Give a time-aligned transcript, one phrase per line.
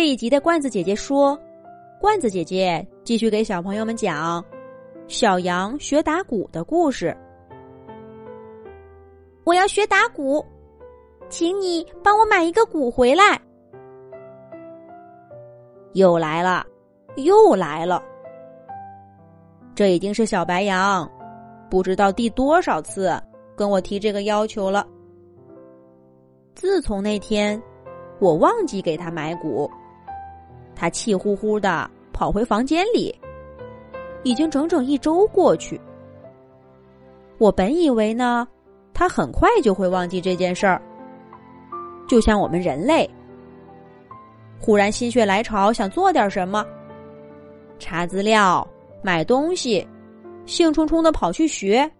[0.00, 1.38] 这一集的罐子姐姐说，
[2.00, 4.42] 罐子姐姐继续给小朋友们讲
[5.08, 7.14] 小羊学打鼓的故事。
[9.44, 10.42] 我要学打鼓，
[11.28, 13.38] 请你帮我买一个鼓回来。
[15.92, 16.64] 又来了，
[17.16, 18.02] 又来了，
[19.74, 21.06] 这已经是小白羊
[21.68, 23.22] 不知道第多少次
[23.54, 24.88] 跟我提这个要求了。
[26.54, 27.62] 自从那天
[28.18, 29.70] 我忘记给他买鼓。
[30.80, 33.14] 他气呼呼的跑回房间里，
[34.22, 35.78] 已经整整一周过去。
[37.36, 38.48] 我本以为呢，
[38.94, 40.80] 他很快就会忘记这件事儿。
[42.08, 43.08] 就像我们人类，
[44.58, 46.64] 忽然心血来潮想做点什么，
[47.78, 48.66] 查资料、
[49.02, 49.86] 买东西，
[50.46, 51.90] 兴冲冲的跑去学，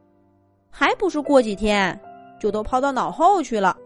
[0.70, 2.00] 还不是过几天
[2.40, 3.76] 就都抛到脑后去了？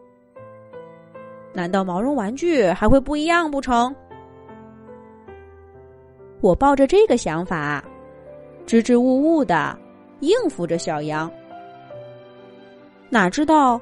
[1.52, 3.92] 难道毛绒玩具还会不一样不成？
[6.44, 7.82] 我抱着这个想法，
[8.66, 9.74] 支支吾吾的
[10.20, 11.30] 应付着小羊。
[13.08, 13.80] 哪知道，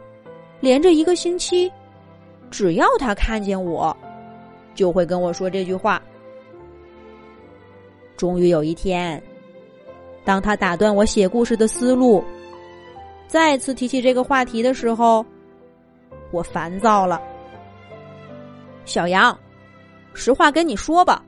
[0.61, 1.69] 连着一个星期，
[2.53, 3.97] 只要他看见我，
[4.77, 6.01] 就会跟我说这句话。
[8.17, 9.21] 终于有一天，
[10.25, 12.23] 当他打断我写故事的思路，
[13.27, 15.27] 再次提起这个话题的时候，
[16.31, 17.21] 我烦躁了。
[18.85, 19.37] 小羊，
[20.15, 21.25] 实话跟你说吧。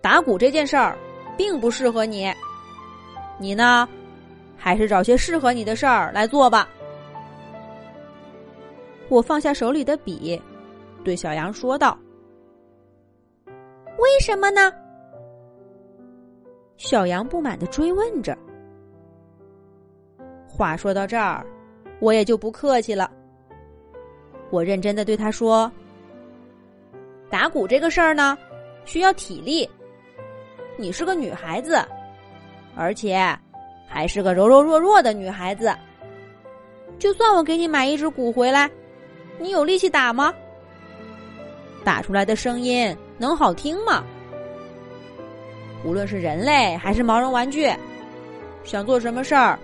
[0.00, 0.96] 打鼓这件事儿，
[1.36, 2.32] 并不适合你。
[3.38, 3.88] 你呢，
[4.56, 6.68] 还是找些适合你的事儿来做吧。
[9.08, 10.40] 我放下手里的笔，
[11.04, 11.96] 对小羊说道
[13.98, 14.72] ：“为什么呢？”
[16.76, 18.36] 小羊不满的追问着。
[20.46, 21.46] 话说到这儿，
[22.00, 23.10] 我也就不客气了。
[24.50, 25.70] 我认真的对他说
[27.30, 28.36] ：“打鼓这个事儿呢，
[28.84, 29.68] 需要体力。”
[30.80, 31.84] 你是个女孩子，
[32.76, 33.20] 而且
[33.88, 35.74] 还是个柔柔弱弱的女孩子。
[37.00, 38.70] 就算我给你买一只鼓回来，
[39.40, 40.32] 你有力气打吗？
[41.84, 44.04] 打出来的声音能好听吗？
[45.84, 47.68] 无论是人类还是毛绒玩具，
[48.62, 49.58] 想做什么事儿，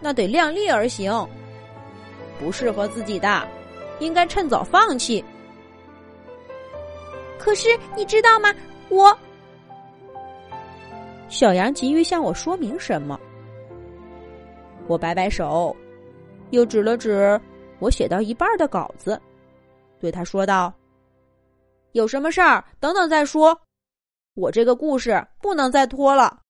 [0.00, 1.12] 那得量力而行。
[2.40, 3.46] 不适合自己的，
[4.00, 5.24] 应该趁早放弃。
[7.38, 8.52] 可是你知道吗？
[8.88, 9.16] 我。
[11.28, 13.18] 小羊急于向我说明什么，
[14.86, 15.76] 我摆摆手，
[16.50, 17.38] 又指了指
[17.80, 19.20] 我写到一半的稿子，
[19.98, 20.72] 对他说道
[21.92, 23.60] ：“有什么事儿，等等再说。
[24.34, 26.42] 我这个故事不能再拖了。”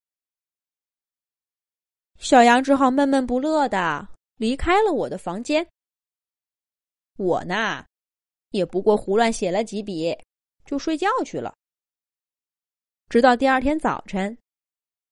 [2.19, 4.07] 小羊只好闷闷不乐的
[4.37, 5.67] 离开了我的房间。
[7.17, 7.85] 我呢，
[8.51, 10.17] 也不过胡乱写了几笔，
[10.67, 11.55] 就睡觉去了。
[13.09, 14.37] 直到第二天早晨。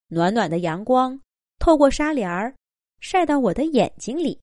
[0.08, 1.18] 暖暖的阳光
[1.58, 2.54] 透过纱帘儿，
[3.00, 4.40] 晒到我的眼睛里。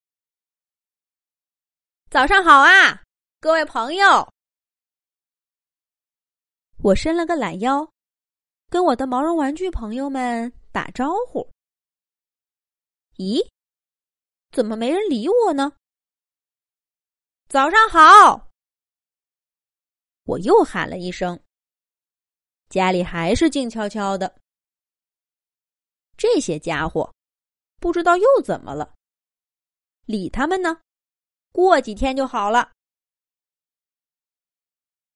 [2.09, 3.03] 早上好啊，
[3.39, 4.27] 各位朋友！
[6.79, 7.87] 我伸了个懒腰，
[8.69, 11.47] 跟我的毛绒玩具朋友们打招呼。
[13.17, 13.47] 咦，
[14.51, 15.71] 怎么没人理我呢？
[17.47, 18.49] 早上好！
[20.23, 21.39] 我又喊了一声，
[22.69, 24.40] 家里还是静悄悄的。
[26.21, 27.11] 这些家伙
[27.79, 28.93] 不知道又怎么了？
[30.05, 30.77] 理他们呢？
[31.51, 32.69] 过几天就好了。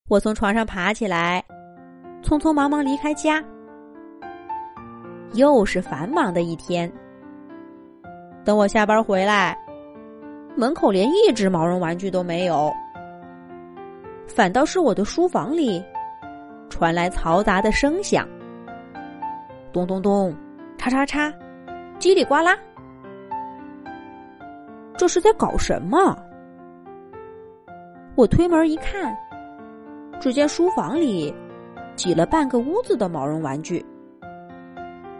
[0.10, 1.46] 我从床上爬起来，
[2.24, 3.40] 匆匆忙忙离开家。
[5.34, 6.92] 又是繁忙的一天。
[8.44, 9.56] 等我下班回来，
[10.58, 12.74] 门口连一只毛绒玩具都没有，
[14.28, 15.86] 反倒是我的书房里
[16.68, 18.28] 传来嘈杂的声响，
[19.72, 20.36] 咚咚咚。
[20.85, 21.34] 叉叉叉，
[21.97, 22.56] 叽里呱啦，
[24.96, 26.16] 这是在搞什么？
[28.13, 29.18] 我推门一看，
[30.19, 31.34] 只见书房里
[31.95, 33.83] 挤了半个屋子的毛绒玩具。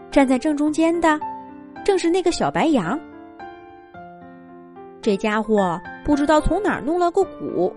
[0.08, 1.18] 站在正中间的，
[1.84, 2.96] 正是那个小白羊。
[5.02, 7.74] 这家伙不知道从哪儿弄了个鼓，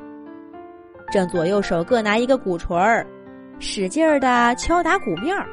[1.09, 3.03] 正左右手各拿一个鼓槌儿，
[3.57, 5.47] 使劲儿的敲打鼓面儿。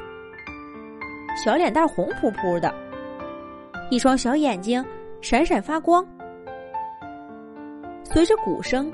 [1.37, 2.73] 小脸蛋红扑扑的，
[3.91, 4.83] 一双小眼睛
[5.21, 6.05] 闪闪发光。
[8.03, 8.91] 随着鼓声，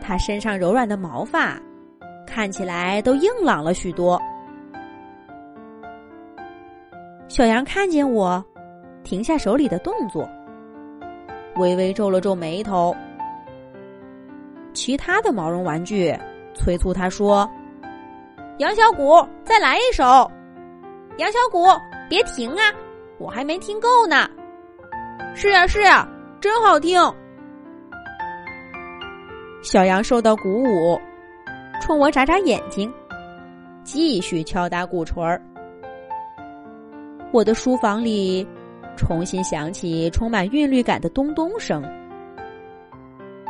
[0.00, 1.56] 他身上柔软的毛发
[2.26, 4.20] 看起来都硬朗了许多。
[7.28, 8.44] 小羊看见我，
[9.04, 10.28] 停下手里的动作，
[11.56, 12.94] 微微皱了皱眉头。
[14.74, 16.12] 其他的毛绒玩具
[16.54, 17.48] 催促他说
[18.58, 20.30] ：“杨小谷，再来一首。
[21.18, 21.66] 杨小谷，
[22.10, 22.72] 别停啊，
[23.18, 24.28] 我还没听够呢。
[25.34, 26.06] 是呀，是呀，
[26.40, 27.00] 真好听。
[29.62, 31.00] 小羊受到鼓舞，
[31.80, 32.92] 冲我眨眨眼睛，
[33.82, 35.40] 继续敲打鼓槌儿。
[37.32, 38.46] 我的书房里
[38.94, 41.82] 重新响起充满韵律感的咚咚声，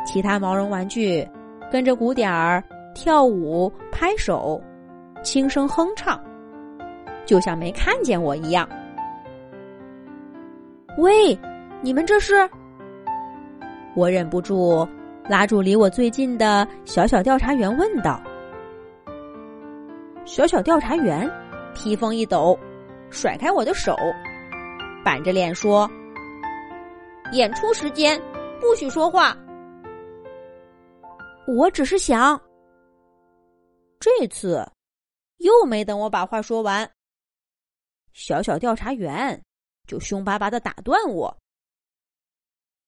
[0.05, 1.27] 其他毛绒玩具
[1.69, 2.63] 跟着鼓点儿
[2.95, 4.61] 跳舞、拍手、
[5.21, 6.19] 轻声哼唱，
[7.27, 8.67] 就像没看见我一样。
[10.97, 11.37] 喂，
[11.81, 12.49] 你们这是？
[13.95, 14.87] 我忍不住
[15.29, 18.19] 拉住离我最近的小小调查员问道。
[20.25, 21.29] 小小调查员
[21.75, 22.57] 披风一抖。
[23.09, 23.95] 甩开我的手，
[25.01, 25.89] 板着脸说
[27.31, 28.21] ：“演出时间，
[28.59, 29.33] 不许说话。”
[31.57, 32.37] 我只是想，
[33.97, 34.61] 这次
[35.37, 36.85] 又没等我把话说完，
[38.17, 39.39] 小小调查员
[39.87, 41.37] 就凶巴巴的打断我：“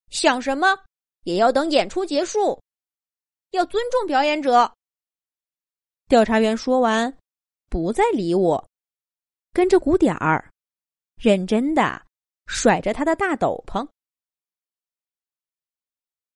[0.10, 0.76] 想什么
[1.24, 2.60] 也要等演出结束，
[3.52, 4.74] 要尊重表演者。”
[6.10, 7.16] 调查员说完，
[7.70, 8.68] 不再理我。
[9.54, 10.52] 跟着鼓点儿，
[11.16, 12.04] 认真的
[12.48, 13.88] 甩着他的大斗篷。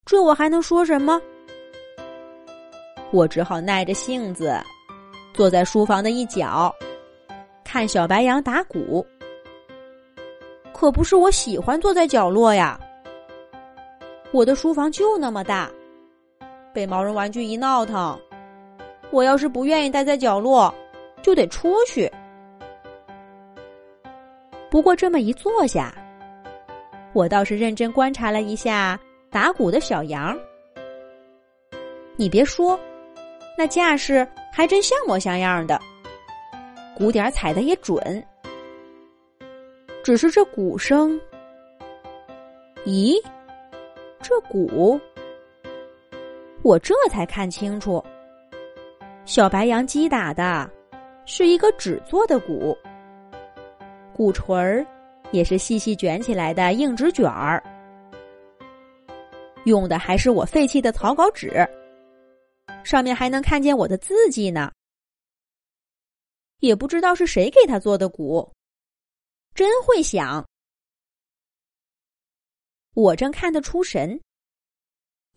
[0.06, 1.20] 这我还能说什么？
[3.12, 4.56] 我只好耐着性子，
[5.34, 6.72] 坐在书房的一角，
[7.74, 9.04] 看小白羊打鼓。
[10.72, 12.80] 可不是我喜欢坐在角落呀。
[14.32, 15.72] 我的书房就那么大，
[16.72, 18.16] 被毛绒玩具一闹腾，
[19.10, 20.72] 我要是不愿意待在角落，
[21.24, 22.08] 就得出去。
[24.70, 25.96] 不过这么一坐下，
[27.12, 29.00] 我倒是认真观察了一下
[29.32, 30.38] 打鼓的小羊。
[32.18, 32.80] 你别说，
[33.58, 35.82] 那架势还真像模像样的，
[36.96, 38.24] 鼓点踩的也准。
[40.04, 41.20] 只是这鼓声，
[42.86, 43.16] 咦，
[44.22, 45.00] 这鼓，
[46.62, 48.04] 我这才看清楚，
[49.26, 50.70] 小白羊击打的
[51.26, 52.78] 是一个纸做的鼓。
[54.14, 54.86] 鼓槌儿
[55.32, 57.64] 也是细细卷起来的硬纸卷儿，
[59.64, 61.66] 用的还是我废弃的草稿纸，
[62.84, 64.70] 上面还能看见我的字迹呢。
[66.64, 68.50] 也不知道是谁给他做的鼓，
[69.54, 70.48] 真会响。
[72.96, 74.18] 我正看得出神，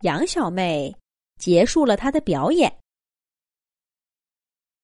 [0.02, 0.96] 杨小妹
[1.34, 2.81] 结束了她的表演，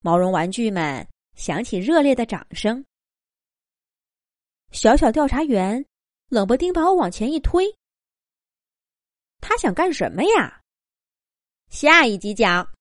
[0.01, 1.07] 毛绒玩具们
[1.37, 2.85] 响起热烈的掌声。
[4.73, 5.87] 小小调查员
[6.27, 7.73] 冷不丁把我往前一推，
[9.41, 10.61] 他想干什么呀？
[11.71, 12.69] 下一集讲。